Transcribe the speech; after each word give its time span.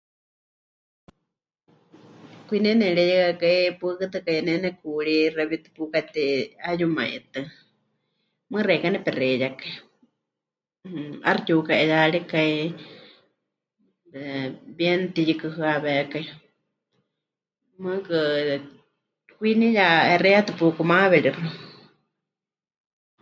Kwinie 2.47 2.71
nemɨreiyehɨakai 2.79 3.57
pɨhɨɨkɨtɨkai, 3.79 4.39
ne 4.45 4.53
nekuurí 4.63 5.15
xewítɨ 5.35 5.69
pukatei 5.75 6.33
'eyumaitɨ́, 6.67 7.43
mɨɨkɨ 8.51 8.69
xeikɨ́a 8.69 8.93
nepexeiyakai, 8.93 9.71
mmm, 10.85 11.13
'aixɨ 11.23 11.37
pɨtiuka'iyaarikai, 11.41 12.53
'eh, 14.17 14.45
bien 14.77 15.01
pɨtiyukɨhɨawékai, 15.13 16.25
mɨɨkɨ 17.83 18.17
kwiiniya 19.35 19.87
hexeiyatɨ 20.11 20.51
pukumaweríxɨ. 20.59 21.41